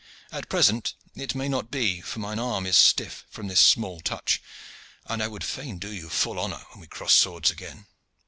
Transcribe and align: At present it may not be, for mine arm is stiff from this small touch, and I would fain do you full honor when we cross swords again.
At 0.31 0.49
present 0.49 0.95
it 1.15 1.35
may 1.35 1.47
not 1.47 1.69
be, 1.69 2.01
for 2.01 2.17
mine 2.17 2.39
arm 2.39 2.65
is 2.65 2.75
stiff 2.75 3.23
from 3.29 3.45
this 3.45 3.63
small 3.63 3.99
touch, 4.01 4.41
and 5.05 5.21
I 5.21 5.27
would 5.27 5.43
fain 5.43 5.77
do 5.77 5.93
you 5.93 6.09
full 6.09 6.39
honor 6.39 6.65
when 6.71 6.79
we 6.81 6.87
cross 6.87 7.13
swords 7.13 7.51
again. 7.51 7.85